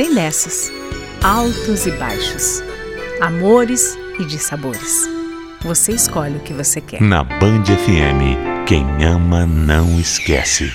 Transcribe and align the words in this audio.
tem 0.00 0.14
dessas, 0.14 0.72
altos 1.22 1.84
e 1.84 1.90
baixos, 1.90 2.62
amores 3.20 3.98
e 4.18 4.24
dissabores. 4.24 5.06
Você 5.60 5.92
escolhe 5.92 6.36
o 6.36 6.40
que 6.40 6.54
você 6.54 6.80
quer. 6.80 7.02
Na 7.02 7.22
Band 7.22 7.64
FM, 7.66 8.64
quem 8.66 9.04
ama 9.04 9.44
não 9.44 10.00
esquece. 10.00 10.72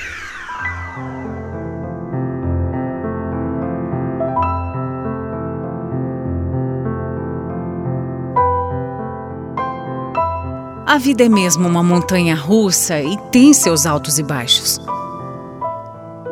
A 10.85 10.99
vida 10.99 11.25
é 11.25 11.29
mesmo 11.29 11.67
uma 11.67 11.81
montanha 11.81 12.35
russa 12.35 13.01
e 13.01 13.17
tem 13.31 13.53
seus 13.55 13.87
altos 13.87 14.19
e 14.19 14.23
baixos. 14.23 14.79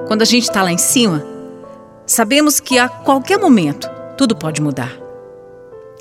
Quando 0.07 0.22
a 0.22 0.25
gente 0.25 0.44
está 0.44 0.61
lá 0.61 0.72
em 0.72 0.78
cima, 0.78 1.33
sabemos 2.14 2.59
que 2.59 2.78
a 2.78 2.88
qualquer 2.88 3.39
momento 3.39 3.89
tudo 4.17 4.36
pode 4.36 4.61
mudar. 4.61 4.92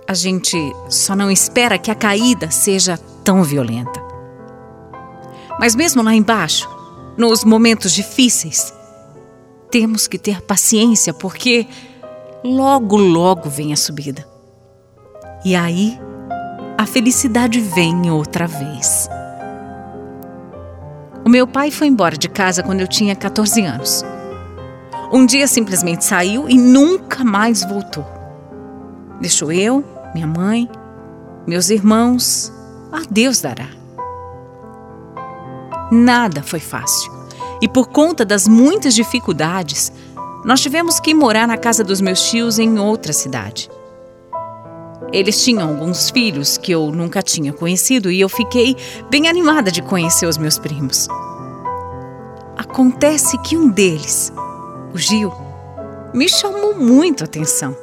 A 0.06 0.14
gente 0.14 0.56
só 0.88 1.16
não 1.16 1.30
espera 1.30 1.78
que 1.78 1.90
a 1.90 1.94
caída 1.94 2.50
seja 2.50 2.98
tão 3.24 3.42
violenta. 3.42 4.02
Mas 5.58 5.74
mesmo 5.74 6.02
lá 6.02 6.14
embaixo, 6.14 6.68
nos 7.16 7.44
momentos 7.44 7.92
difíceis, 7.92 8.74
temos 9.70 10.06
que 10.06 10.18
ter 10.18 10.42
paciência 10.42 11.14
porque 11.14 11.66
logo, 12.44 12.96
logo 12.96 13.48
vem 13.48 13.72
a 13.72 13.76
subida. 13.76 14.26
E 15.44 15.56
aí 15.56 15.98
a 16.76 16.84
felicidade 16.84 17.60
vem 17.60 18.10
outra 18.10 18.46
vez. 18.46 19.08
O 21.24 21.28
meu 21.28 21.46
pai 21.46 21.70
foi 21.70 21.86
embora 21.86 22.16
de 22.16 22.28
casa 22.28 22.62
quando 22.62 22.80
eu 22.80 22.88
tinha 22.88 23.14
14 23.16 23.62
anos. 23.62 24.04
Um 25.12 25.26
dia 25.26 25.46
simplesmente 25.46 26.06
saiu 26.06 26.48
e 26.48 26.56
nunca 26.56 27.22
mais 27.22 27.62
voltou. 27.62 28.06
Deixou 29.20 29.52
eu, 29.52 29.84
minha 30.14 30.26
mãe, 30.26 30.70
meus 31.46 31.68
irmãos, 31.68 32.50
a 32.90 33.02
Deus 33.10 33.42
dará. 33.42 33.68
Nada 35.90 36.42
foi 36.42 36.60
fácil. 36.60 37.12
E 37.60 37.68
por 37.68 37.88
conta 37.88 38.24
das 38.24 38.48
muitas 38.48 38.94
dificuldades, 38.94 39.92
nós 40.46 40.62
tivemos 40.62 40.98
que 40.98 41.12
morar 41.12 41.46
na 41.46 41.58
casa 41.58 41.84
dos 41.84 42.00
meus 42.00 42.30
tios 42.30 42.58
em 42.58 42.78
outra 42.78 43.12
cidade. 43.12 43.70
Eles 45.12 45.44
tinham 45.44 45.68
alguns 45.68 46.08
filhos 46.08 46.56
que 46.56 46.72
eu 46.72 46.90
nunca 46.90 47.20
tinha 47.20 47.52
conhecido 47.52 48.10
e 48.10 48.18
eu 48.18 48.30
fiquei 48.30 48.74
bem 49.10 49.28
animada 49.28 49.70
de 49.70 49.82
conhecer 49.82 50.24
os 50.24 50.38
meus 50.38 50.58
primos. 50.58 51.06
Acontece 52.56 53.36
que 53.42 53.58
um 53.58 53.68
deles, 53.68 54.32
o 54.92 54.98
Gil, 54.98 55.32
me 56.12 56.28
chamou 56.28 56.74
muito 56.74 57.22
a 57.22 57.24
atenção. 57.24 57.76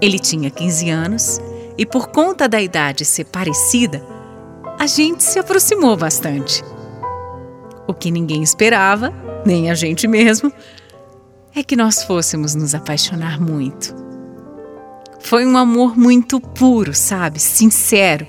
Ele 0.00 0.18
tinha 0.18 0.50
15 0.50 0.90
anos 0.90 1.40
e, 1.76 1.86
por 1.86 2.08
conta 2.08 2.48
da 2.48 2.60
idade 2.60 3.04
ser 3.04 3.24
parecida, 3.24 4.04
a 4.78 4.86
gente 4.86 5.22
se 5.22 5.38
aproximou 5.38 5.96
bastante. 5.96 6.62
O 7.86 7.94
que 7.94 8.10
ninguém 8.10 8.42
esperava, 8.42 9.12
nem 9.44 9.70
a 9.70 9.74
gente 9.74 10.06
mesmo, 10.06 10.52
é 11.54 11.62
que 11.62 11.76
nós 11.76 12.02
fôssemos 12.02 12.54
nos 12.54 12.74
apaixonar 12.74 13.40
muito. 13.40 13.94
Foi 15.20 15.44
um 15.44 15.56
amor 15.56 15.96
muito 15.96 16.40
puro, 16.40 16.94
sabe? 16.94 17.40
Sincero. 17.40 18.26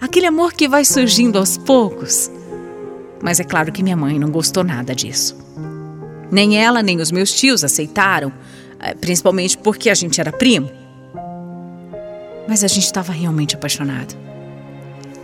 Aquele 0.00 0.26
amor 0.26 0.52
que 0.52 0.68
vai 0.68 0.84
surgindo 0.84 1.38
aos 1.38 1.56
poucos. 1.56 2.30
Mas 3.22 3.40
é 3.40 3.44
claro 3.44 3.72
que 3.72 3.82
minha 3.82 3.96
mãe 3.96 4.18
não 4.18 4.30
gostou 4.30 4.64
nada 4.64 4.94
disso. 4.94 5.36
Nem 6.30 6.56
ela, 6.56 6.82
nem 6.82 7.00
os 7.00 7.10
meus 7.10 7.32
tios 7.32 7.64
aceitaram, 7.64 8.32
eh, 8.80 8.94
principalmente 8.94 9.56
porque 9.56 9.90
a 9.90 9.94
gente 9.94 10.20
era 10.20 10.32
primo. 10.32 10.70
Mas 12.46 12.64
a 12.64 12.68
gente 12.68 12.84
estava 12.84 13.12
realmente 13.12 13.54
apaixonado. 13.54 14.14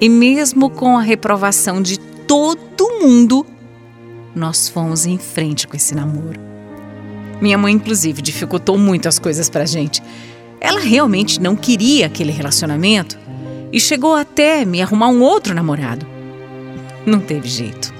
E 0.00 0.08
mesmo 0.08 0.68
com 0.70 0.98
a 0.98 1.02
reprovação 1.02 1.80
de 1.80 1.98
todo 1.98 3.00
mundo, 3.00 3.46
nós 4.34 4.68
fomos 4.68 5.06
em 5.06 5.18
frente 5.18 5.66
com 5.66 5.76
esse 5.76 5.94
namoro. 5.94 6.40
Minha 7.40 7.58
mãe, 7.58 7.74
inclusive, 7.74 8.22
dificultou 8.22 8.76
muito 8.78 9.08
as 9.08 9.18
coisas 9.18 9.48
pra 9.48 9.66
gente. 9.66 10.02
Ela 10.60 10.80
realmente 10.80 11.40
não 11.40 11.54
queria 11.54 12.06
aquele 12.06 12.32
relacionamento 12.32 13.18
e 13.72 13.80
chegou 13.80 14.14
até 14.14 14.64
me 14.64 14.80
arrumar 14.80 15.08
um 15.08 15.20
outro 15.20 15.54
namorado. 15.54 16.06
Não 17.04 17.20
teve 17.20 17.48
jeito. 17.48 17.92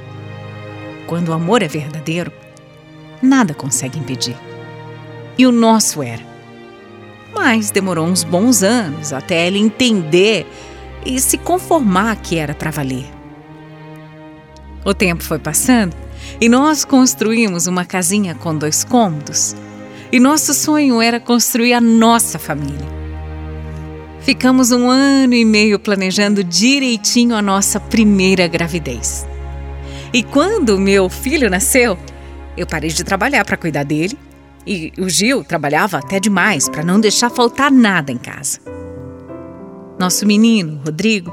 Quando 1.07 1.29
o 1.29 1.33
amor 1.33 1.63
é 1.63 1.69
verdadeiro, 1.69 2.33
nada 3.25 3.55
consegue 3.55 3.99
impedir. 3.99 4.37
E 5.37 5.47
o 5.47 5.53
nosso 5.53 6.03
era. 6.03 6.23
Mas 7.35 7.71
demorou 7.71 8.07
uns 8.07 8.23
bons 8.23 8.63
anos 8.63 9.13
até 9.13 9.47
ele 9.47 9.59
entender 9.59 10.47
e 11.05 11.21
se 11.21 11.37
conformar 11.37 12.17
que 12.17 12.37
era 12.39 12.55
para 12.55 12.71
valer. 12.71 13.07
O 14.85 14.95
tempo 14.95 15.25
foi 15.25 15.39
passando 15.39 15.97
e 16.41 16.49
nós 16.49 16.85
construímos 16.85 17.67
uma 17.67 17.85
casinha 17.85 18.35
com 18.35 18.57
dois 18.57 18.85
cômodos 18.85 19.57
e 20.13 20.21
nosso 20.21 20.55
sonho 20.55 21.03
era 21.03 21.19
construir 21.19 21.73
a 21.73 21.81
nossa 21.81 22.39
família. 22.39 22.95
Ficamos 24.21 24.71
um 24.71 24.89
ano 24.89 25.35
e 25.35 25.45
meio 25.45 25.79
planejando 25.79 26.45
direitinho 26.45 27.35
a 27.35 27.43
nossa 27.43 27.81
primeira 27.81 28.47
gravidez. 28.47 29.27
E 30.13 30.23
quando 30.23 30.79
meu 30.79 31.09
filho 31.11 31.51
nasceu, 31.51 31.99
eu 32.57 32.67
parei 32.67 32.91
de 32.91 33.05
trabalhar 33.05 33.45
para 33.45 33.57
cuidar 33.57 33.85
dele 33.85 34.19
e 34.67 34.93
o 34.99 35.09
Gil 35.09 35.45
trabalhava 35.45 35.99
até 35.99 36.19
demais 36.19 36.69
para 36.69 36.85
não 36.85 37.01
deixar 37.01 37.31
faltar 37.31 37.71
nada 37.71 38.11
em 38.11 38.19
casa. 38.19 38.61
Nosso 39.99 40.27
menino, 40.27 40.81
Rodrigo, 40.85 41.33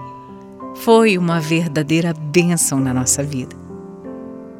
foi 0.75 1.17
uma 1.17 1.39
verdadeira 1.39 2.13
bênção 2.13 2.79
na 2.79 2.93
nossa 2.93 3.23
vida. 3.23 3.55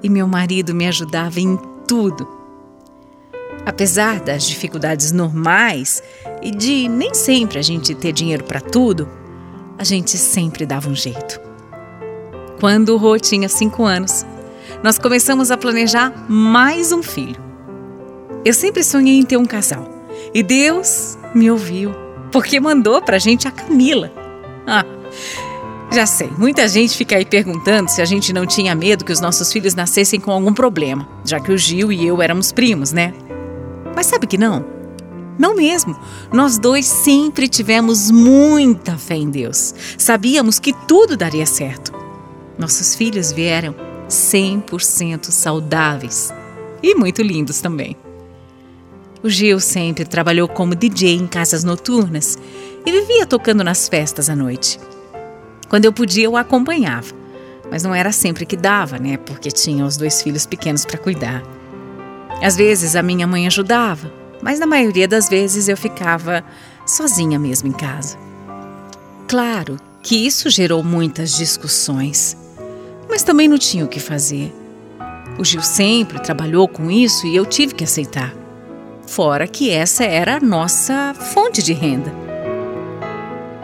E 0.02 0.10
meu 0.10 0.28
marido 0.28 0.74
me 0.74 0.88
ajudava 0.88 1.40
em 1.40 1.58
tudo 1.88 2.42
Apesar 3.66 4.20
das 4.20 4.48
dificuldades 4.48 5.12
normais 5.12 6.02
e 6.42 6.52
de 6.52 6.90
nem 6.90 7.14
sempre 7.14 7.60
a 7.60 7.62
gente 7.62 7.94
ter 7.94 8.12
dinheiro 8.12 8.44
para 8.44 8.60
tudo, 8.60 9.08
a 9.78 9.84
gente 9.84 10.18
sempre 10.18 10.66
dava 10.66 10.90
um 10.90 10.96
jeito. 10.96 11.40
Quando 12.60 12.90
o 12.90 12.98
Rô 12.98 13.18
tinha 13.20 13.48
cinco 13.48 13.84
anos, 13.84 14.26
nós 14.84 14.98
começamos 14.98 15.52
a 15.52 15.58
planejar 15.58 16.14
mais 16.30 16.92
um 16.92 17.04
filho. 17.04 17.42
Eu 18.44 18.54
sempre 18.54 18.84
sonhei 18.84 19.18
em 19.18 19.26
ter 19.26 19.38
um 19.38 19.46
casal 19.46 19.88
e 20.34 20.42
Deus 20.42 21.18
me 21.34 21.50
ouviu, 21.52 21.94
porque 22.32 22.60
mandou 22.60 23.02
para 23.02 23.18
a 23.18 23.20
gente 23.20 23.48
a 23.48 23.52
Camila. 23.52 24.12
Ah, 24.66 24.86
já 25.92 26.06
sei, 26.06 26.30
muita 26.38 26.68
gente 26.68 26.96
fica 26.96 27.18
aí 27.18 27.26
perguntando 27.26 27.90
se 27.90 28.02
a 28.02 28.06
gente 28.06 28.32
não 28.32 28.46
tinha 28.46 28.74
medo 28.74 29.04
que 29.04 29.12
os 29.12 29.20
nossos 29.20 29.52
filhos 29.52 29.76
nascessem 29.76 30.20
com 30.20 30.32
algum 30.32 30.54
problema, 30.54 31.08
já 31.26 31.40
que 31.40 31.52
o 31.52 31.58
Gil 31.58 31.92
e 31.92 32.08
eu 32.08 32.22
éramos 32.22 32.52
primos, 32.52 32.92
né? 32.94 33.14
Mas 33.96 34.06
sabe 34.06 34.26
que 34.26 34.38
não? 34.38 34.66
Não 35.38 35.56
mesmo. 35.56 35.98
Nós 36.32 36.58
dois 36.58 36.86
sempre 36.86 37.48
tivemos 37.48 38.10
muita 38.10 38.98
fé 38.98 39.16
em 39.16 39.30
Deus. 39.30 39.74
Sabíamos 39.98 40.60
que 40.60 40.72
tudo 40.88 41.18
daria 41.18 41.46
certo. 41.46 41.92
Nossos 42.58 42.96
filhos 42.96 43.32
vieram 43.32 43.76
100% 44.12 45.32
saudáveis 45.32 46.34
e 46.84 46.94
muito 46.96 47.22
lindos 47.22 47.62
também. 47.62 47.96
O 49.24 49.30
Gil 49.30 49.60
sempre 49.60 50.06
trabalhou 50.06 50.48
como 50.48 50.76
DJ 50.76 51.16
em 51.16 51.28
casas 51.28 51.64
noturnas 51.64 52.38
e 52.86 52.92
vivia 52.92 53.26
tocando 53.26 53.64
nas 53.64 53.88
festas 53.88 54.30
à 54.30 54.36
noite. 54.36 54.80
Quando 55.70 55.86
eu 55.86 55.94
podia, 55.94 56.26
eu 56.26 56.36
acompanhava. 56.36 57.14
Mas 57.70 57.84
não 57.84 57.96
era 57.96 58.12
sempre 58.12 58.46
que 58.46 58.58
dava, 58.58 58.98
né? 58.98 59.18
Porque 59.18 59.50
tinha 59.50 59.86
os 59.86 59.96
dois 59.96 60.22
filhos 60.22 60.46
pequenos 60.46 60.84
para 60.84 60.98
cuidar. 60.98 61.42
Às 62.42 62.58
vezes 62.58 62.96
a 62.96 63.04
minha 63.04 63.26
mãe 63.26 63.48
ajudava, 63.48 64.12
mas 64.42 64.60
na 64.60 64.66
maioria 64.66 65.08
das 65.08 65.30
vezes 65.30 65.70
eu 65.70 65.78
ficava 65.78 66.44
sozinha 66.86 67.40
mesmo 67.40 67.70
em 67.70 67.72
casa. 67.72 68.18
Claro 69.28 69.78
que 70.02 70.26
isso 70.26 70.50
gerou 70.50 70.84
muitas 70.84 71.38
discussões, 71.38 72.36
mas 73.12 73.24
também 73.24 73.46
não 73.50 73.58
tinha 73.58 73.84
o 73.84 73.90
que 73.90 74.00
fazer. 74.00 74.56
O 75.38 75.44
Gil 75.44 75.62
sempre 75.62 76.18
trabalhou 76.22 76.66
com 76.66 76.90
isso 76.90 77.28
e 77.28 77.36
eu 77.36 77.46
tive 77.46 77.76
que 77.76 77.84
aceitar. 77.84 78.34
Fora 79.06 79.46
que 79.48 79.70
essa 79.70 80.06
era 80.06 80.38
a 80.38 80.40
nossa 80.40 81.14
fonte 81.14 81.62
de 81.62 81.74
renda. 81.74 82.10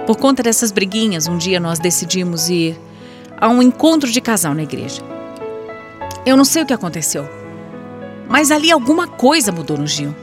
Por 0.05 0.17
conta 0.17 0.44
dessas 0.44 0.69
briguinhas, 0.69 1.27
um 1.27 1.38
dia 1.38 1.61
nós 1.61 1.79
decidimos 1.79 2.49
ir 2.49 2.77
a 3.39 3.47
um 3.47 3.61
encontro 3.61 4.11
de 4.11 4.19
casal 4.19 4.53
na 4.53 4.63
igreja. 4.63 5.01
Eu 6.25 6.35
não 6.35 6.43
sei 6.43 6.63
o 6.63 6.65
que 6.65 6.73
aconteceu, 6.73 7.25
mas 8.27 8.51
ali 8.51 8.69
alguma 8.69 9.07
coisa 9.07 9.50
mudou 9.50 9.77
no 9.77 9.88
Gil. 9.88 10.13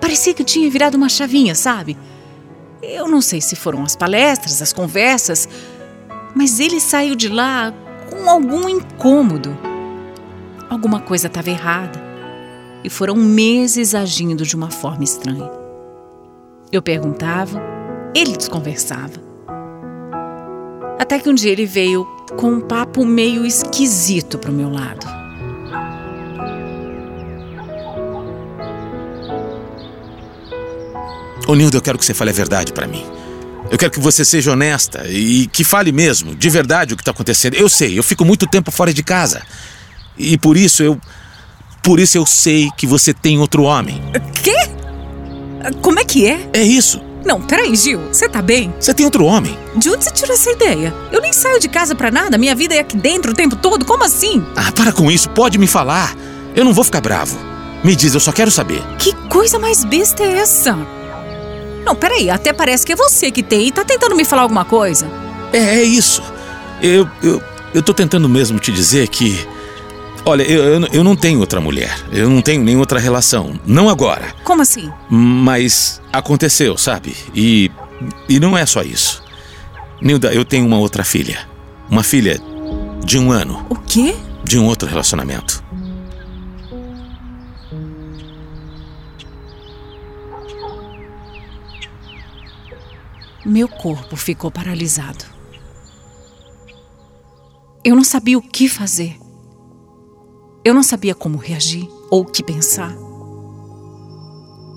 Parecia 0.00 0.32
que 0.32 0.44
tinha 0.44 0.70
virado 0.70 0.94
uma 0.94 1.10
chavinha, 1.10 1.54
sabe? 1.54 1.98
Eu 2.82 3.06
não 3.06 3.20
sei 3.20 3.40
se 3.42 3.54
foram 3.54 3.82
as 3.82 3.94
palestras, 3.94 4.62
as 4.62 4.72
conversas, 4.72 5.46
mas 6.42 6.58
ele 6.58 6.80
saiu 6.80 7.14
de 7.14 7.28
lá 7.28 7.72
com 8.10 8.28
algum 8.28 8.68
incômodo. 8.68 9.56
Alguma 10.68 10.98
coisa 10.98 11.28
estava 11.28 11.50
errada. 11.50 12.02
E 12.82 12.90
foram 12.90 13.14
meses 13.14 13.94
agindo 13.94 14.44
de 14.44 14.56
uma 14.56 14.68
forma 14.68 15.04
estranha. 15.04 15.48
Eu 16.72 16.82
perguntava, 16.82 17.62
ele 18.12 18.36
desconversava. 18.36 19.22
Até 20.98 21.20
que 21.20 21.28
um 21.28 21.34
dia 21.34 21.52
ele 21.52 21.64
veio 21.64 22.04
com 22.36 22.54
um 22.54 22.60
papo 22.60 23.04
meio 23.04 23.46
esquisito 23.46 24.36
para 24.36 24.50
o 24.50 24.54
meu 24.54 24.68
lado. 24.68 25.06
Ô 31.46 31.54
Nilda, 31.54 31.76
eu 31.76 31.82
quero 31.82 31.98
que 31.98 32.04
você 32.04 32.12
fale 32.12 32.30
a 32.30 32.34
verdade 32.34 32.72
para 32.72 32.88
mim. 32.88 33.21
Eu 33.72 33.78
quero 33.78 33.90
que 33.90 33.98
você 33.98 34.22
seja 34.22 34.52
honesta 34.52 35.02
e 35.08 35.46
que 35.46 35.64
fale 35.64 35.92
mesmo, 35.92 36.34
de 36.34 36.50
verdade, 36.50 36.92
o 36.92 36.96
que 36.96 37.02
tá 37.02 37.10
acontecendo. 37.10 37.54
Eu 37.54 37.70
sei, 37.70 37.98
eu 37.98 38.02
fico 38.02 38.22
muito 38.22 38.46
tempo 38.46 38.70
fora 38.70 38.92
de 38.92 39.02
casa. 39.02 39.40
E 40.18 40.36
por 40.36 40.58
isso 40.58 40.82
eu. 40.82 41.00
Por 41.82 41.98
isso 41.98 42.18
eu 42.18 42.26
sei 42.26 42.68
que 42.76 42.86
você 42.86 43.14
tem 43.14 43.38
outro 43.38 43.62
homem. 43.62 43.98
Quê? 44.42 44.54
Como 45.80 45.98
é 45.98 46.04
que 46.04 46.26
é? 46.26 46.50
É 46.52 46.62
isso. 46.62 47.00
Não, 47.24 47.40
peraí, 47.40 47.74
Gil, 47.74 47.98
você 48.12 48.28
tá 48.28 48.42
bem? 48.42 48.74
Você 48.78 48.92
tem 48.92 49.06
outro 49.06 49.24
homem. 49.24 49.58
De 49.74 49.88
onde 49.88 50.04
você 50.04 50.10
tirou 50.10 50.34
essa 50.34 50.50
ideia? 50.50 50.92
Eu 51.10 51.22
nem 51.22 51.32
saio 51.32 51.58
de 51.58 51.68
casa 51.68 51.94
pra 51.94 52.10
nada, 52.10 52.36
minha 52.36 52.54
vida 52.54 52.74
é 52.74 52.80
aqui 52.80 52.98
dentro 52.98 53.32
o 53.32 53.34
tempo 53.34 53.56
todo, 53.56 53.86
como 53.86 54.04
assim? 54.04 54.44
Ah, 54.54 54.70
para 54.70 54.92
com 54.92 55.10
isso, 55.10 55.30
pode 55.30 55.56
me 55.56 55.66
falar. 55.66 56.14
Eu 56.54 56.62
não 56.62 56.74
vou 56.74 56.84
ficar 56.84 57.00
bravo. 57.00 57.38
Me 57.82 57.96
diz, 57.96 58.12
eu 58.12 58.20
só 58.20 58.32
quero 58.32 58.50
saber. 58.50 58.82
Que 58.98 59.14
coisa 59.30 59.58
mais 59.58 59.82
besta 59.82 60.22
é 60.22 60.34
essa? 60.34 60.76
Não, 61.84 61.94
peraí, 61.94 62.30
até 62.30 62.52
parece 62.52 62.86
que 62.86 62.92
é 62.92 62.96
você 62.96 63.30
que 63.30 63.42
tem 63.42 63.68
e 63.68 63.72
tá 63.72 63.84
tentando 63.84 64.14
me 64.14 64.24
falar 64.24 64.42
alguma 64.42 64.64
coisa. 64.64 65.10
É, 65.52 65.58
é 65.58 65.82
isso. 65.82 66.22
Eu, 66.80 67.08
eu, 67.22 67.42
eu 67.74 67.82
tô 67.82 67.92
tentando 67.92 68.28
mesmo 68.28 68.58
te 68.58 68.72
dizer 68.72 69.08
que. 69.08 69.46
Olha, 70.24 70.42
eu, 70.44 70.62
eu, 70.62 70.88
eu 70.92 71.04
não 71.04 71.16
tenho 71.16 71.40
outra 71.40 71.60
mulher. 71.60 71.94
Eu 72.12 72.30
não 72.30 72.40
tenho 72.40 72.62
nem 72.62 72.76
outra 72.76 72.98
relação. 72.98 73.58
Não 73.66 73.88
agora. 73.88 74.34
Como 74.44 74.62
assim? 74.62 74.90
Mas 75.10 76.00
aconteceu, 76.12 76.76
sabe? 76.76 77.16
E. 77.34 77.70
E 78.28 78.40
não 78.40 78.56
é 78.56 78.66
só 78.66 78.82
isso. 78.82 79.22
Nilda, 80.00 80.32
eu 80.32 80.44
tenho 80.44 80.66
uma 80.66 80.78
outra 80.78 81.04
filha. 81.04 81.46
Uma 81.88 82.02
filha 82.02 82.40
de 83.04 83.18
um 83.18 83.30
ano. 83.30 83.64
O 83.68 83.76
quê? 83.76 84.16
De 84.42 84.58
um 84.58 84.66
outro 84.66 84.88
relacionamento. 84.88 85.61
Meu 93.44 93.66
corpo 93.66 94.14
ficou 94.14 94.52
paralisado. 94.52 95.24
Eu 97.82 97.96
não 97.96 98.04
sabia 98.04 98.38
o 98.38 98.42
que 98.42 98.68
fazer. 98.68 99.18
Eu 100.64 100.72
não 100.72 100.82
sabia 100.84 101.12
como 101.12 101.38
reagir 101.38 101.88
ou 102.08 102.20
o 102.20 102.24
que 102.24 102.40
pensar. 102.40 102.94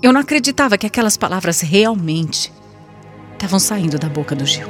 Eu 0.02 0.12
não 0.12 0.20
acreditava 0.20 0.76
que 0.76 0.84
aquelas 0.84 1.16
palavras 1.16 1.60
realmente 1.60 2.52
estavam 3.34 3.60
saindo 3.60 4.00
da 4.00 4.08
boca 4.08 4.34
do 4.34 4.44
Gil. 4.44 4.66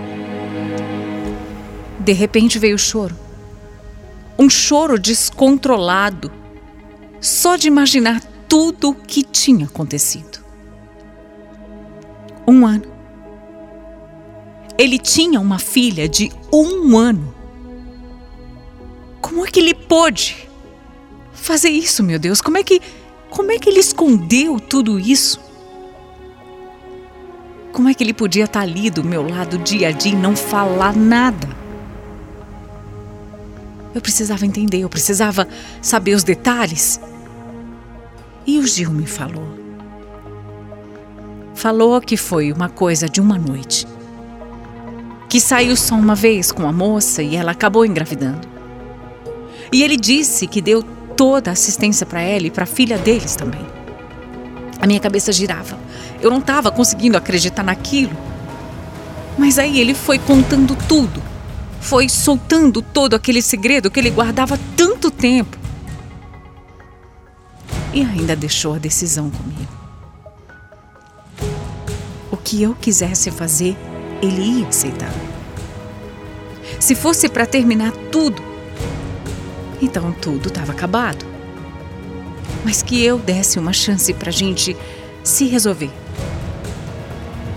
De 1.98 2.12
repente 2.12 2.58
veio 2.58 2.76
o 2.76 2.78
choro. 2.78 3.16
Um 4.38 4.50
choro 4.50 4.98
descontrolado, 4.98 6.30
só 7.18 7.56
de 7.56 7.66
imaginar 7.66 8.20
tudo 8.46 8.90
o 8.90 8.94
que 8.94 9.22
tinha 9.22 9.64
acontecido. 9.64 10.44
Um 12.46 12.66
ano 12.66 12.95
ele 14.78 14.98
tinha 14.98 15.40
uma 15.40 15.58
filha 15.58 16.08
de 16.08 16.30
um 16.52 16.96
ano. 16.96 17.34
Como 19.20 19.44
é 19.46 19.50
que 19.50 19.58
ele 19.58 19.74
pôde 19.74 20.48
fazer 21.32 21.70
isso, 21.70 22.02
meu 22.02 22.18
Deus? 22.18 22.40
Como 22.40 22.58
é 22.58 22.62
que, 22.62 22.80
como 23.30 23.50
é 23.50 23.58
que 23.58 23.68
ele 23.68 23.80
escondeu 23.80 24.60
tudo 24.60 24.98
isso? 24.98 25.40
Como 27.72 27.88
é 27.88 27.94
que 27.94 28.02
ele 28.02 28.14
podia 28.14 28.44
estar 28.44 28.60
ali 28.60 28.90
do 28.90 29.04
meu 29.04 29.26
lado 29.28 29.58
dia 29.58 29.88
a 29.88 29.92
dia 29.92 30.12
e 30.12 30.16
não 30.16 30.36
falar 30.36 30.94
nada? 30.94 31.48
Eu 33.94 34.00
precisava 34.00 34.44
entender, 34.44 34.80
eu 34.80 34.88
precisava 34.88 35.48
saber 35.80 36.14
os 36.14 36.22
detalhes. 36.22 37.00
E 38.46 38.58
o 38.58 38.66
Gil 38.66 38.90
me 38.90 39.06
falou. 39.06 39.46
Falou 41.54 42.00
que 42.00 42.16
foi 42.16 42.52
uma 42.52 42.68
coisa 42.68 43.08
de 43.08 43.20
uma 43.20 43.38
noite 43.38 43.86
que 45.28 45.40
saiu 45.40 45.76
só 45.76 45.94
uma 45.94 46.14
vez 46.14 46.52
com 46.52 46.68
a 46.68 46.72
moça 46.72 47.22
e 47.22 47.36
ela 47.36 47.52
acabou 47.52 47.84
engravidando. 47.84 48.46
E 49.72 49.82
ele 49.82 49.96
disse 49.96 50.46
que 50.46 50.60
deu 50.60 50.82
toda 51.16 51.50
a 51.50 51.52
assistência 51.52 52.06
para 52.06 52.20
ela 52.20 52.46
e 52.46 52.50
para 52.50 52.64
a 52.64 52.66
filha 52.66 52.98
deles 52.98 53.34
também. 53.34 53.66
A 54.80 54.86
minha 54.86 55.00
cabeça 55.00 55.32
girava. 55.32 55.78
Eu 56.20 56.30
não 56.30 56.38
estava 56.38 56.70
conseguindo 56.70 57.16
acreditar 57.16 57.62
naquilo. 57.62 58.16
Mas 59.38 59.58
aí 59.58 59.80
ele 59.80 59.94
foi 59.94 60.18
contando 60.18 60.76
tudo. 60.88 61.22
Foi 61.80 62.08
soltando 62.08 62.80
todo 62.80 63.14
aquele 63.14 63.42
segredo 63.42 63.90
que 63.90 63.98
ele 63.98 64.10
guardava 64.10 64.58
tanto 64.76 65.10
tempo. 65.10 65.56
E 67.92 68.02
ainda 68.02 68.36
deixou 68.36 68.74
a 68.74 68.78
decisão 68.78 69.30
comigo. 69.30 69.72
O 72.30 72.36
que 72.36 72.62
eu 72.62 72.74
quisesse 72.74 73.30
fazer, 73.30 73.76
ele 74.22 74.60
ia 74.60 74.68
aceitar. 74.68 75.12
Se 76.80 76.94
fosse 76.94 77.28
para 77.28 77.46
terminar 77.46 77.92
tudo, 78.10 78.42
então 79.80 80.12
tudo 80.12 80.48
estava 80.48 80.72
acabado. 80.72 81.24
Mas 82.64 82.82
que 82.82 83.02
eu 83.02 83.18
desse 83.18 83.58
uma 83.58 83.72
chance 83.72 84.12
para 84.12 84.30
a 84.30 84.32
gente 84.32 84.76
se 85.22 85.46
resolver. 85.46 85.90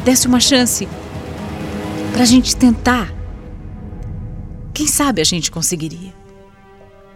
Desse 0.03 0.27
uma 0.27 0.39
chance 0.39 0.87
para 2.13 2.23
a 2.23 2.25
gente 2.25 2.55
tentar. 2.55 3.13
Quem 4.73 4.87
sabe 4.87 5.21
a 5.21 5.25
gente 5.25 5.51
conseguiria. 5.51 6.13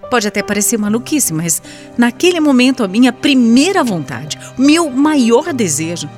Pode 0.09 0.27
até 0.27 0.43
parecer 0.43 0.77
maluquice, 0.77 1.33
mas 1.33 1.61
naquele 1.97 2.39
momento 2.39 2.83
a 2.83 2.87
minha 2.87 3.11
primeira 3.11 3.83
vontade, 3.83 4.37
meu 4.57 4.89
maior 4.89 5.53
desejo 5.53 6.09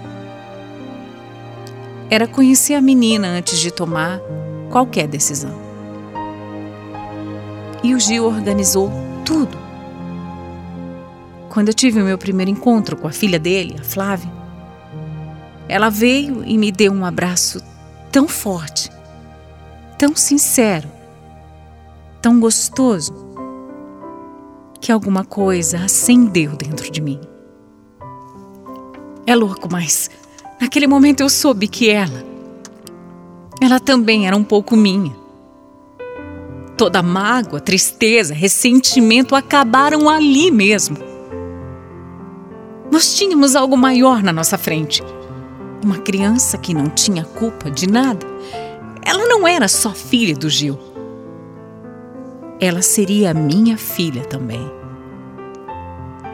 era 2.10 2.28
conhecer 2.28 2.76
a 2.76 2.82
menina 2.82 3.28
antes 3.28 3.60
de 3.60 3.72
tomar 3.72 4.20
qualquer 4.70 5.08
decisão. 5.08 5.56
E 7.84 7.94
o 7.94 8.00
Gil 8.00 8.26
organizou 8.26 8.92
tudo. 9.24 9.58
Quando 11.50 11.70
eu 11.70 11.74
tive 11.74 12.02
o 12.02 12.06
meu 12.06 12.18
primeiro 12.18 12.52
encontro 12.52 12.98
com 12.98 13.08
a 13.08 13.12
filha 13.12 13.40
dele, 13.40 13.76
a 13.80 13.84
Flávia, 13.84 14.32
ela 15.68 15.90
veio 15.90 16.44
e 16.44 16.58
me 16.58 16.72
deu 16.72 16.92
um 16.92 17.06
abraço 17.06 17.62
tão 18.12 18.28
forte, 18.28 18.92
tão 19.98 20.16
sincero, 20.16 20.90
tão 22.22 22.40
gostoso, 22.40 23.26
que 24.80 24.92
alguma 24.92 25.24
coisa 25.26 25.80
acendeu 25.84 26.56
dentro 26.56 26.92
de 26.92 27.02
mim. 27.02 27.20
É 29.26 29.36
louco, 29.36 29.68
mas 29.72 30.12
naquele 30.60 30.88
momento 30.88 31.22
eu 31.22 31.30
soube 31.30 31.68
que 31.68 31.90
ela. 31.90 32.24
Ela 33.62 33.80
também 33.80 34.28
era 34.28 34.36
um 34.36 34.44
pouco 34.44 34.76
minha. 34.76 35.16
Toda 36.78 37.02
mágoa, 37.02 37.60
tristeza, 37.60 38.34
ressentimento 38.34 39.36
acabaram 39.36 40.10
ali 40.10 40.52
mesmo. 40.52 40.98
Nós 42.92 43.16
tínhamos 43.18 43.56
algo 43.56 43.78
maior 43.78 44.22
na 44.22 44.34
nossa 44.34 44.58
frente. 44.58 45.02
Uma 45.84 45.98
criança 46.00 46.58
que 46.58 46.74
não 46.74 46.90
tinha 46.90 47.24
culpa 47.24 47.72
de 47.72 47.88
nada. 47.88 48.26
Ela 49.02 49.26
não 49.26 49.48
era 49.48 49.68
só 49.68 49.92
filha 49.92 50.36
do 50.36 50.50
Gil. 50.50 50.78
Ela 52.60 52.82
seria 52.82 53.34
minha 53.34 53.78
filha 53.78 54.26
também. 54.26 54.70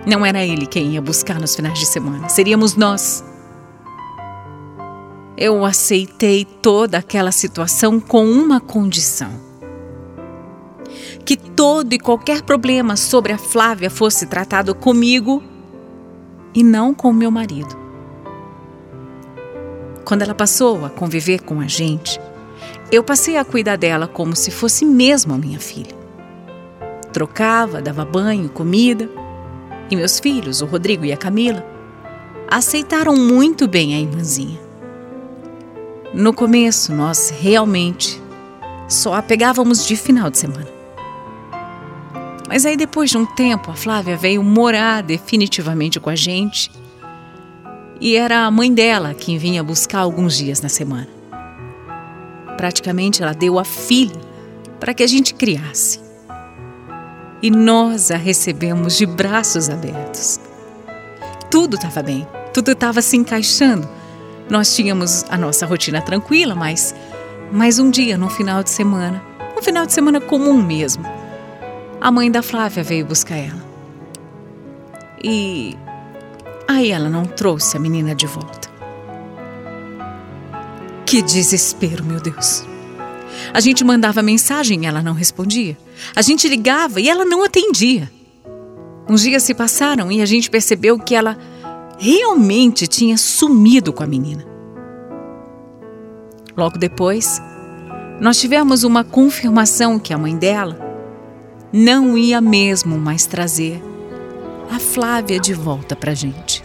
Não 0.05 0.25
era 0.25 0.43
ele 0.43 0.65
quem 0.65 0.93
ia 0.93 1.01
buscar 1.01 1.39
nos 1.39 1.55
finais 1.55 1.77
de 1.77 1.85
semana, 1.85 2.29
seríamos 2.29 2.75
nós. 2.75 3.23
Eu 5.43 5.65
aceitei 5.65 6.45
toda 6.45 6.99
aquela 6.99 7.31
situação 7.31 7.99
com 7.99 8.23
uma 8.29 8.61
condição: 8.61 9.31
que 11.25 11.35
todo 11.35 11.93
e 11.93 11.97
qualquer 11.97 12.43
problema 12.43 12.95
sobre 12.95 13.33
a 13.33 13.39
Flávia 13.39 13.89
fosse 13.89 14.27
tratado 14.27 14.75
comigo 14.75 15.41
e 16.53 16.63
não 16.63 16.93
com 16.93 17.11
meu 17.11 17.31
marido. 17.31 17.75
Quando 20.05 20.21
ela 20.21 20.35
passou 20.35 20.85
a 20.85 20.91
conviver 20.91 21.41
com 21.41 21.59
a 21.59 21.67
gente, 21.67 22.21
eu 22.91 23.03
passei 23.03 23.35
a 23.35 23.43
cuidar 23.43 23.77
dela 23.77 24.07
como 24.07 24.35
se 24.35 24.51
fosse 24.51 24.85
mesmo 24.85 25.33
a 25.33 25.39
minha 25.39 25.59
filha. 25.59 25.97
Trocava, 27.11 27.81
dava 27.81 28.05
banho, 28.05 28.47
comida 28.47 29.09
e 29.89 29.95
meus 29.95 30.19
filhos, 30.19 30.61
o 30.61 30.67
Rodrigo 30.67 31.03
e 31.03 31.11
a 31.11 31.17
Camila, 31.17 31.65
aceitaram 32.47 33.15
muito 33.15 33.67
bem 33.67 33.95
a 33.95 33.99
irmãzinha. 33.99 34.70
No 36.13 36.33
começo, 36.33 36.93
nós 36.93 37.29
realmente 37.29 38.21
só 38.87 39.13
a 39.13 39.21
pegávamos 39.21 39.87
de 39.87 39.95
final 39.95 40.29
de 40.29 40.37
semana. 40.37 40.67
Mas 42.47 42.65
aí, 42.65 42.75
depois 42.75 43.09
de 43.09 43.17
um 43.17 43.25
tempo, 43.25 43.71
a 43.71 43.75
Flávia 43.75 44.17
veio 44.17 44.43
morar 44.43 45.01
definitivamente 45.01 45.99
com 46.01 46.09
a 46.09 46.15
gente. 46.15 46.69
E 48.01 48.15
era 48.15 48.45
a 48.45 48.51
mãe 48.51 48.73
dela 48.73 49.13
quem 49.13 49.37
vinha 49.37 49.63
buscar 49.63 49.99
alguns 49.99 50.35
dias 50.35 50.59
na 50.61 50.67
semana. 50.67 51.07
Praticamente 52.57 53.23
ela 53.23 53.33
deu 53.33 53.57
a 53.57 53.63
filha 53.63 54.19
para 54.79 54.93
que 54.93 55.03
a 55.03 55.07
gente 55.07 55.33
criasse 55.33 56.01
e 57.41 57.49
nós 57.49 58.11
a 58.11 58.17
recebemos 58.17 58.97
de 58.97 59.05
braços 59.05 59.69
abertos. 59.69 60.39
Tudo 61.49 61.75
estava 61.75 62.03
bem, 62.03 62.27
tudo 62.53 62.71
estava 62.71 63.01
se 63.01 63.17
encaixando. 63.17 63.87
Nós 64.51 64.75
tínhamos 64.75 65.23
a 65.29 65.37
nossa 65.37 65.65
rotina 65.65 66.01
tranquila, 66.01 66.53
mas 66.53 66.93
mais 67.53 67.79
um 67.79 67.89
dia, 67.89 68.17
no 68.17 68.29
final 68.29 68.61
de 68.61 68.69
semana, 68.69 69.23
um 69.57 69.61
final 69.61 69.85
de 69.85 69.93
semana 69.93 70.19
comum 70.19 70.61
mesmo, 70.61 71.05
a 72.01 72.11
mãe 72.11 72.29
da 72.29 72.41
Flávia 72.41 72.83
veio 72.83 73.05
buscar 73.05 73.37
ela. 73.37 73.65
E 75.23 75.77
aí 76.67 76.91
ela 76.91 77.07
não 77.07 77.23
trouxe 77.23 77.77
a 77.77 77.79
menina 77.79 78.13
de 78.13 78.27
volta. 78.27 78.69
Que 81.05 81.21
desespero, 81.21 82.03
meu 82.03 82.19
Deus! 82.19 82.65
A 83.53 83.61
gente 83.61 83.85
mandava 83.85 84.21
mensagem 84.21 84.83
e 84.83 84.85
ela 84.85 85.01
não 85.01 85.13
respondia. 85.13 85.77
A 86.13 86.21
gente 86.21 86.49
ligava 86.49 86.99
e 86.99 87.07
ela 87.07 87.23
não 87.23 87.41
atendia. 87.41 88.11
Uns 89.07 89.21
dias 89.21 89.43
se 89.43 89.53
passaram 89.53 90.11
e 90.11 90.21
a 90.21 90.25
gente 90.25 90.49
percebeu 90.49 90.99
que 90.99 91.15
ela 91.15 91.37
realmente 92.01 92.87
tinha 92.87 93.15
sumido 93.15 93.93
com 93.93 94.01
a 94.03 94.07
menina. 94.07 94.43
Logo 96.57 96.77
depois, 96.79 97.39
nós 98.19 98.39
tivemos 98.39 98.83
uma 98.83 99.03
confirmação 99.03 99.99
que 99.99 100.11
a 100.11 100.17
mãe 100.17 100.35
dela 100.35 100.77
não 101.71 102.17
ia 102.17 102.41
mesmo 102.41 102.97
mais 102.97 103.25
trazer 103.27 103.81
a 104.69 104.79
Flávia 104.79 105.39
de 105.39 105.53
volta 105.53 105.95
para 105.95 106.11
a 106.11 106.15
gente. 106.15 106.63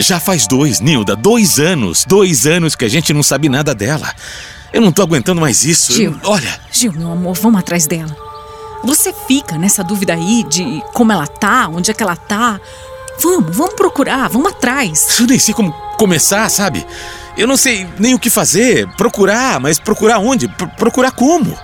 Já 0.00 0.20
faz 0.20 0.46
dois, 0.46 0.80
Nilda, 0.80 1.16
dois 1.16 1.58
anos, 1.58 2.04
dois 2.04 2.46
anos 2.46 2.76
que 2.76 2.84
a 2.84 2.88
gente 2.88 3.12
não 3.12 3.22
sabe 3.22 3.48
nada 3.48 3.74
dela. 3.74 4.12
Eu 4.72 4.80
não 4.80 4.92
tô 4.92 5.02
aguentando 5.02 5.40
mais 5.40 5.64
isso. 5.64 5.92
Gil, 5.92 6.12
Eu- 6.22 6.30
olha, 6.30 6.60
Gil, 6.70 6.92
meu 6.92 7.10
amor, 7.10 7.34
vamos 7.34 7.58
atrás 7.58 7.86
dela. 7.86 8.14
Você 8.84 9.12
fica 9.26 9.58
nessa 9.58 9.82
dúvida 9.82 10.14
aí 10.14 10.44
de 10.44 10.82
como 10.94 11.12
ela 11.12 11.26
tá, 11.26 11.68
onde 11.68 11.90
é 11.90 11.94
que 11.94 12.02
ela 12.02 12.16
tá. 12.16 12.60
Vamos, 13.20 13.56
vamos 13.56 13.74
procurar, 13.74 14.28
vamos 14.28 14.52
atrás. 14.52 15.18
eu 15.20 15.26
nem 15.26 15.38
sei 15.38 15.52
como 15.52 15.72
começar, 15.98 16.48
sabe? 16.48 16.86
Eu 17.36 17.46
não 17.46 17.56
sei 17.56 17.88
nem 17.98 18.14
o 18.14 18.18
que 18.18 18.30
fazer. 18.30 18.86
Procurar, 18.96 19.58
mas 19.60 19.78
procurar 19.80 20.18
onde? 20.18 20.46
Pro- 20.48 20.68
procurar 20.68 21.10
como? 21.12 21.56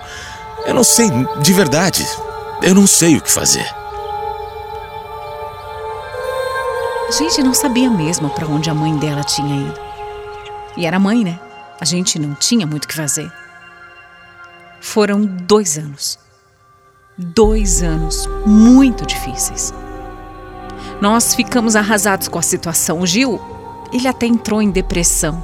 Eu 0.65 0.73
não 0.73 0.83
sei, 0.83 1.09
de 1.41 1.53
verdade. 1.53 2.05
Eu 2.61 2.73
não 2.75 2.85
sei 2.87 3.15
o 3.17 3.21
que 3.21 3.31
fazer. 3.31 3.65
A 7.07 7.11
gente 7.11 7.41
não 7.43 7.53
sabia 7.53 7.89
mesmo 7.89 8.29
para 8.29 8.47
onde 8.47 8.69
a 8.69 8.73
mãe 8.73 8.95
dela 8.97 9.23
tinha 9.23 9.67
ido. 9.69 9.79
E 10.75 10.85
era 10.85 10.99
mãe, 10.99 11.23
né? 11.23 11.39
A 11.79 11.85
gente 11.85 12.17
não 12.19 12.33
tinha 12.35 12.65
muito 12.65 12.85
o 12.85 12.87
que 12.87 12.95
fazer. 12.95 13.31
Foram 14.81 15.25
dois 15.25 15.77
anos. 15.77 16.17
Dois 17.17 17.81
anos 17.81 18.27
muito 18.45 19.05
difíceis. 19.05 19.73
Nós 20.99 21.33
ficamos 21.33 21.73
arrasados 21.73 22.27
com 22.27 22.37
a 22.37 22.41
situação. 22.41 22.99
O 22.99 23.07
Gil, 23.07 23.39
ele 23.93 24.05
até 24.05 24.25
entrou 24.25 24.61
em 24.61 24.69
depressão. 24.69 25.41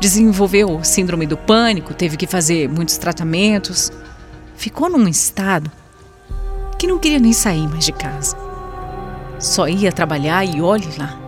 Desenvolveu 0.00 0.82
síndrome 0.82 1.26
do 1.26 1.36
pânico, 1.36 1.92
teve 1.92 2.16
que 2.16 2.26
fazer 2.26 2.70
muitos 2.70 2.96
tratamentos. 2.96 3.92
Ficou 4.56 4.88
num 4.88 5.06
estado 5.06 5.70
que 6.78 6.86
não 6.86 6.98
queria 6.98 7.18
nem 7.18 7.34
sair 7.34 7.68
mais 7.68 7.84
de 7.84 7.92
casa. 7.92 8.34
Só 9.38 9.68
ia 9.68 9.92
trabalhar 9.92 10.42
e 10.46 10.62
olhe 10.62 10.88
lá. 10.96 11.18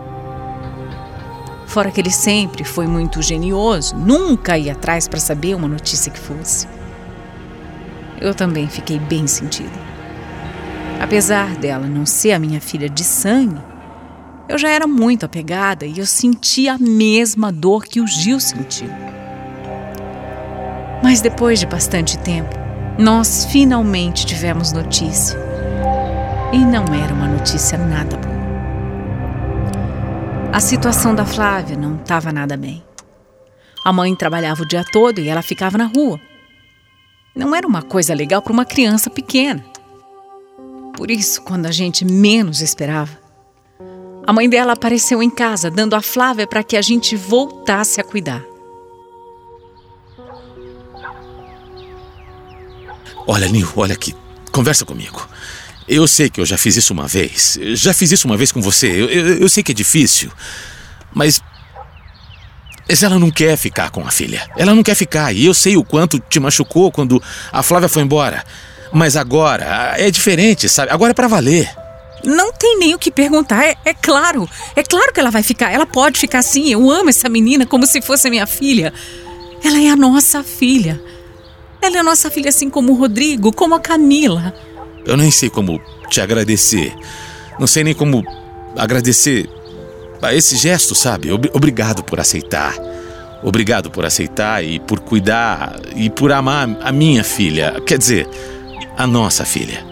Fora 1.67 1.91
que 1.91 2.01
ele 2.01 2.09
sempre 2.09 2.63
foi 2.63 2.87
muito 2.87 3.21
genioso, 3.21 3.95
nunca 3.95 4.57
ia 4.57 4.71
atrás 4.71 5.07
para 5.07 5.19
saber 5.19 5.55
uma 5.55 5.67
notícia 5.67 6.11
que 6.11 6.19
fosse. 6.19 6.80
Eu 8.21 8.35
também 8.35 8.69
fiquei 8.69 8.99
bem 8.99 9.25
sentida. 9.25 9.91
Apesar 11.01 11.55
dela 11.55 11.87
não 11.87 12.05
ser 12.05 12.33
a 12.33 12.39
minha 12.39 12.61
filha 12.61 12.87
de 12.87 13.03
sangue, 13.03 13.59
eu 14.47 14.59
já 14.59 14.69
era 14.69 14.85
muito 14.85 15.25
apegada 15.25 15.87
e 15.87 15.97
eu 15.97 16.05
sentia 16.05 16.73
a 16.73 16.77
mesma 16.77 17.51
dor 17.51 17.85
que 17.85 17.99
o 17.99 18.05
Gil 18.05 18.39
sentiu. 18.39 18.89
Mas 21.01 21.19
depois 21.19 21.59
de 21.59 21.65
bastante 21.65 22.19
tempo, 22.19 22.55
nós 22.99 23.45
finalmente 23.45 24.23
tivemos 24.23 24.71
notícia. 24.71 25.39
E 26.53 26.59
não 26.59 26.85
era 26.93 27.13
uma 27.13 27.27
notícia 27.27 27.77
nada 27.77 28.17
boa. 28.17 28.41
A 30.53 30.59
situação 30.59 31.15
da 31.15 31.25
Flávia 31.25 31.75
não 31.75 31.95
estava 31.95 32.31
nada 32.31 32.55
bem. 32.55 32.83
A 33.83 33.91
mãe 33.91 34.13
trabalhava 34.15 34.61
o 34.61 34.67
dia 34.67 34.83
todo 34.91 35.19
e 35.19 35.27
ela 35.27 35.41
ficava 35.41 35.77
na 35.77 35.85
rua. 35.85 36.19
Não 37.35 37.55
era 37.55 37.65
uma 37.65 37.81
coisa 37.81 38.13
legal 38.13 38.41
para 38.41 38.53
uma 38.53 38.65
criança 38.65 39.09
pequena. 39.09 39.63
Por 40.95 41.09
isso, 41.09 41.41
quando 41.41 41.65
a 41.65 41.71
gente 41.71 42.03
menos 42.03 42.61
esperava, 42.61 43.17
a 44.25 44.33
mãe 44.33 44.49
dela 44.49 44.73
apareceu 44.73 45.23
em 45.23 45.29
casa, 45.29 45.71
dando 45.71 45.95
a 45.95 46.01
Flávia 46.01 46.45
para 46.45 46.63
que 46.63 46.77
a 46.77 46.81
gente 46.81 47.15
voltasse 47.15 47.99
a 47.99 48.03
cuidar. 48.03 48.43
Olha, 53.25 53.47
Nil, 53.47 53.67
olha 53.75 53.93
aqui. 53.93 54.15
Conversa 54.51 54.85
comigo. 54.85 55.27
Eu 55.87 56.07
sei 56.07 56.29
que 56.29 56.39
eu 56.39 56.45
já 56.45 56.57
fiz 56.57 56.75
isso 56.75 56.93
uma 56.93 57.07
vez. 57.07 57.57
Já 57.73 57.93
fiz 57.93 58.11
isso 58.11 58.27
uma 58.27 58.37
vez 58.37 58.51
com 58.51 58.61
você. 58.61 58.87
Eu, 58.87 59.09
eu, 59.09 59.37
eu 59.37 59.49
sei 59.49 59.63
que 59.63 59.71
é 59.71 59.75
difícil. 59.75 60.31
Mas. 61.13 61.41
Mas 62.91 63.03
ela 63.03 63.17
não 63.17 63.31
quer 63.31 63.55
ficar 63.55 63.89
com 63.89 64.05
a 64.05 64.11
filha. 64.11 64.45
Ela 64.57 64.75
não 64.75 64.83
quer 64.83 64.95
ficar. 64.95 65.31
E 65.31 65.45
eu 65.45 65.53
sei 65.53 65.77
o 65.77 65.83
quanto 65.83 66.19
te 66.19 66.41
machucou 66.41 66.91
quando 66.91 67.23
a 67.49 67.63
Flávia 67.63 67.87
foi 67.87 68.03
embora. 68.03 68.43
Mas 68.91 69.15
agora 69.15 69.93
é 69.95 70.11
diferente, 70.11 70.67
sabe? 70.67 70.91
Agora 70.91 71.11
é 71.11 71.13
pra 71.13 71.29
valer. 71.29 71.73
Não 72.25 72.51
tem 72.51 72.77
nem 72.77 72.93
o 72.93 72.99
que 72.99 73.09
perguntar, 73.09 73.63
é, 73.63 73.77
é 73.85 73.93
claro. 73.93 74.47
É 74.75 74.83
claro 74.83 75.13
que 75.13 75.21
ela 75.21 75.31
vai 75.31 75.41
ficar. 75.41 75.71
Ela 75.71 75.85
pode 75.85 76.19
ficar 76.19 76.41
sim. 76.41 76.69
Eu 76.69 76.91
amo 76.91 77.09
essa 77.09 77.29
menina 77.29 77.65
como 77.65 77.87
se 77.87 78.01
fosse 78.01 78.29
minha 78.29 78.45
filha. 78.45 78.93
Ela 79.63 79.81
é 79.81 79.87
a 79.87 79.95
nossa 79.95 80.43
filha. 80.43 81.01
Ela 81.81 81.95
é 81.95 81.99
a 82.01 82.03
nossa 82.03 82.29
filha, 82.29 82.49
assim 82.49 82.69
como 82.69 82.91
o 82.91 82.95
Rodrigo, 82.95 83.53
como 83.53 83.73
a 83.73 83.79
Camila. 83.79 84.53
Eu 85.05 85.15
nem 85.15 85.31
sei 85.31 85.49
como 85.49 85.81
te 86.09 86.19
agradecer. 86.19 86.93
Não 87.57 87.67
sei 87.67 87.85
nem 87.85 87.93
como 87.93 88.21
agradecer 88.75 89.49
esse 90.29 90.55
gesto, 90.55 90.93
sabe? 90.93 91.29
Obrigado 91.31 92.03
por 92.03 92.19
aceitar. 92.19 92.75
Obrigado 93.43 93.89
por 93.89 94.05
aceitar 94.05 94.63
e 94.63 94.79
por 94.79 94.99
cuidar 94.99 95.79
e 95.95 96.09
por 96.09 96.31
amar 96.31 96.69
a 96.81 96.91
minha 96.91 97.23
filha. 97.23 97.81
Quer 97.87 97.97
dizer, 97.97 98.29
a 98.95 99.07
nossa 99.07 99.43
filha. 99.43 99.83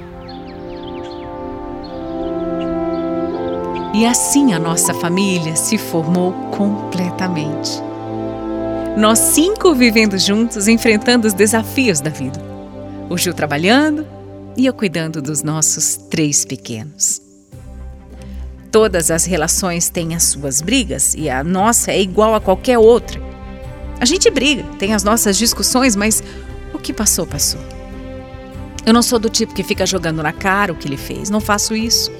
E 3.93 4.05
assim 4.05 4.53
a 4.53 4.59
nossa 4.59 4.93
família 4.93 5.55
se 5.55 5.77
formou 5.77 6.31
completamente. 6.51 7.81
Nós 8.95 9.17
cinco 9.17 9.73
vivendo 9.73 10.17
juntos, 10.17 10.67
enfrentando 10.67 11.27
os 11.27 11.33
desafios 11.33 11.99
da 11.99 12.09
vida. 12.09 12.39
O 13.09 13.17
Gil 13.17 13.33
trabalhando 13.33 14.05
e 14.55 14.65
eu 14.65 14.73
cuidando 14.73 15.21
dos 15.21 15.41
nossos 15.41 15.95
três 15.95 16.45
pequenos. 16.45 17.28
Todas 18.71 19.09
as 19.09 19.25
relações 19.25 19.89
têm 19.89 20.13
as 20.13 20.23
suas 20.23 20.61
brigas 20.61 21.15
e 21.15 21.27
a 21.27 21.43
nossa 21.43 21.91
é 21.91 21.99
igual 21.99 22.35
a 22.35 22.41
qualquer 22.41 22.77
outra. 22.77 23.19
A 23.99 24.05
gente 24.05 24.29
briga, 24.29 24.63
tem 24.77 24.93
as 24.93 25.03
nossas 25.03 25.37
discussões, 25.37 25.95
mas 25.95 26.23
o 26.73 26.77
que 26.77 26.93
passou, 26.93 27.25
passou. 27.25 27.59
Eu 28.85 28.93
não 28.93 29.01
sou 29.01 29.17
do 29.17 29.29
tipo 29.29 29.53
que 29.53 29.63
fica 29.63 29.85
jogando 29.85 30.21
na 30.21 30.31
cara 30.31 30.71
o 30.71 30.75
que 30.75 30.87
ele 30.87 30.97
fez, 30.97 31.29
não 31.29 31.41
faço 31.41 31.75
isso. 31.75 32.11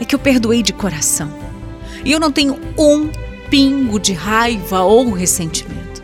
É 0.00 0.04
que 0.04 0.14
eu 0.14 0.18
perdoei 0.18 0.62
de 0.62 0.72
coração. 0.72 1.30
E 2.04 2.10
eu 2.10 2.18
não 2.18 2.32
tenho 2.32 2.58
um 2.78 3.10
pingo 3.50 4.00
de 4.00 4.14
raiva 4.14 4.80
ou 4.80 5.12
ressentimento. 5.12 6.02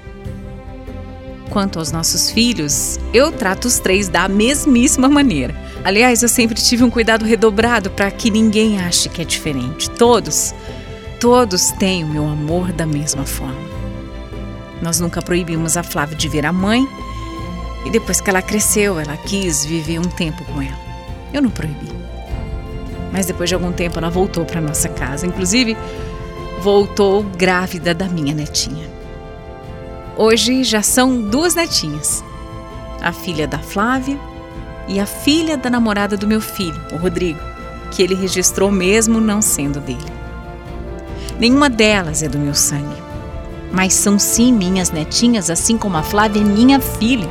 Quanto 1.50 1.78
aos 1.78 1.90
nossos 1.90 2.30
filhos, 2.30 2.98
eu 3.12 3.32
trato 3.32 3.66
os 3.66 3.78
três 3.78 4.08
da 4.08 4.28
mesmíssima 4.28 5.08
maneira. 5.08 5.54
Aliás, 5.82 6.22
eu 6.22 6.28
sempre 6.28 6.60
tive 6.60 6.84
um 6.84 6.90
cuidado 6.90 7.24
redobrado 7.24 7.90
para 7.90 8.10
que 8.10 8.30
ninguém 8.30 8.78
ache 8.80 9.08
que 9.08 9.22
é 9.22 9.24
diferente. 9.24 9.88
Todos, 9.90 10.54
todos 11.18 11.70
têm 11.72 12.04
o 12.04 12.08
meu 12.08 12.28
amor 12.28 12.70
da 12.70 12.86
mesma 12.86 13.24
forma. 13.24 13.70
Nós 14.82 15.00
nunca 15.00 15.22
proibimos 15.22 15.76
a 15.76 15.82
Flávia 15.82 16.16
de 16.16 16.28
ver 16.28 16.44
a 16.44 16.52
mãe 16.52 16.86
e 17.86 17.90
depois 17.90 18.20
que 18.20 18.28
ela 18.28 18.42
cresceu, 18.42 19.00
ela 19.00 19.16
quis 19.16 19.64
viver 19.64 19.98
um 19.98 20.04
tempo 20.04 20.44
com 20.44 20.60
ela. 20.60 20.78
Eu 21.32 21.40
não 21.40 21.50
proibi. 21.50 21.88
Mas 23.10 23.24
depois 23.24 23.48
de 23.48 23.54
algum 23.54 23.72
tempo 23.72 23.98
ela 23.98 24.10
voltou 24.10 24.44
para 24.44 24.60
nossa 24.60 24.88
casa. 24.88 25.26
Inclusive, 25.26 25.76
voltou 26.60 27.22
grávida 27.22 27.94
da 27.94 28.06
minha 28.06 28.34
netinha. 28.34 28.88
Hoje 30.16 30.62
já 30.62 30.82
são 30.82 31.22
duas 31.22 31.54
netinhas: 31.54 32.22
a 33.00 33.12
filha 33.12 33.48
da 33.48 33.58
Flávia 33.58 34.18
e 34.90 34.98
a 34.98 35.06
filha 35.06 35.56
da 35.56 35.70
namorada 35.70 36.16
do 36.16 36.26
meu 36.26 36.40
filho, 36.40 36.80
o 36.92 36.96
Rodrigo, 36.96 37.38
que 37.92 38.02
ele 38.02 38.16
registrou 38.16 38.72
mesmo 38.72 39.20
não 39.20 39.40
sendo 39.40 39.78
dele. 39.78 40.12
Nenhuma 41.38 41.70
delas 41.70 42.24
é 42.24 42.28
do 42.28 42.40
meu 42.40 42.56
sangue, 42.56 43.00
mas 43.72 43.94
são 43.94 44.18
sim 44.18 44.52
minhas 44.52 44.90
netinhas, 44.90 45.48
assim 45.48 45.78
como 45.78 45.96
a 45.96 46.02
Flávia 46.02 46.40
é 46.40 46.44
minha 46.44 46.80
filha. 46.80 47.30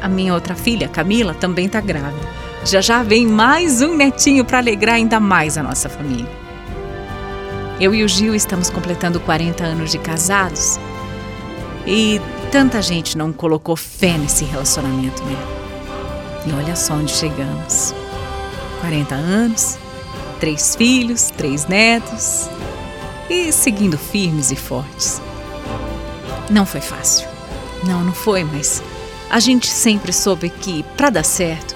A 0.00 0.08
minha 0.08 0.32
outra 0.32 0.54
filha, 0.54 0.88
Camila, 0.88 1.34
também 1.34 1.66
está 1.66 1.80
grávida. 1.80 2.28
Já 2.64 2.80
já 2.80 3.02
vem 3.02 3.26
mais 3.26 3.82
um 3.82 3.96
netinho 3.96 4.44
para 4.44 4.58
alegrar 4.58 4.94
ainda 4.94 5.18
mais 5.18 5.58
a 5.58 5.62
nossa 5.62 5.88
família. 5.88 6.30
Eu 7.80 7.92
e 7.92 8.04
o 8.04 8.08
Gil 8.08 8.32
estamos 8.32 8.70
completando 8.70 9.18
40 9.18 9.64
anos 9.64 9.90
de 9.90 9.98
casados 9.98 10.78
e 11.84 12.20
tanta 12.52 12.80
gente 12.80 13.18
não 13.18 13.32
colocou 13.32 13.74
fé 13.74 14.16
nesse 14.16 14.44
relacionamento, 14.44 15.20
né? 15.24 15.62
E 16.46 16.52
olha 16.52 16.74
só 16.74 16.94
onde 16.94 17.12
chegamos. 17.12 17.94
40 18.80 19.14
anos, 19.14 19.78
três 20.40 20.74
filhos, 20.74 21.30
três 21.36 21.66
netos 21.66 22.48
e 23.30 23.52
seguindo 23.52 23.96
firmes 23.96 24.50
e 24.50 24.56
fortes. 24.56 25.20
Não 26.50 26.66
foi 26.66 26.80
fácil. 26.80 27.28
Não, 27.84 28.02
não 28.02 28.12
foi, 28.12 28.44
mas 28.44 28.82
a 29.30 29.40
gente 29.40 29.68
sempre 29.68 30.12
soube 30.12 30.50
que, 30.50 30.82
para 30.96 31.10
dar 31.10 31.24
certo, 31.24 31.74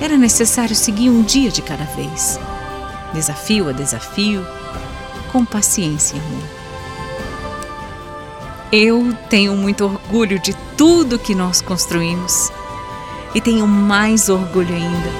era 0.00 0.16
necessário 0.16 0.74
seguir 0.74 1.08
um 1.08 1.22
dia 1.22 1.50
de 1.50 1.62
cada 1.62 1.84
vez. 1.84 2.38
Desafio 3.14 3.68
a 3.68 3.72
desafio, 3.72 4.44
com 5.32 5.44
paciência 5.44 6.16
e 6.16 6.20
amor. 6.20 6.48
Eu 8.72 9.16
tenho 9.30 9.56
muito 9.56 9.84
orgulho 9.84 10.38
de 10.38 10.54
tudo 10.76 11.18
que 11.18 11.34
nós 11.34 11.62
construímos 11.62 12.50
e 13.36 13.40
tenho 13.40 13.66
mais 13.66 14.30
orgulho 14.30 14.74
ainda 14.74 15.10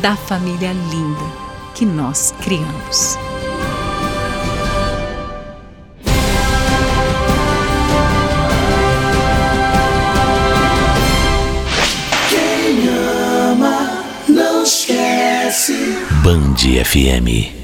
da 0.00 0.16
família 0.16 0.72
linda 0.72 1.24
que 1.72 1.86
nós 1.86 2.34
criamos. 2.42 3.16
Band 16.24 16.56
FM. 16.84 17.63